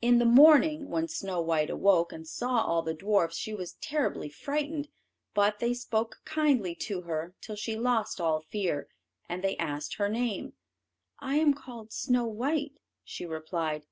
[0.00, 4.30] In the morning, when Snow white awoke, and saw all the dwarfs, she was terribly
[4.30, 4.88] frightened.
[5.34, 8.88] But they spoke kindly to her, till she lost all fear,
[9.28, 10.54] and they asked her name.
[11.18, 13.84] "I am called Snow white," she replied.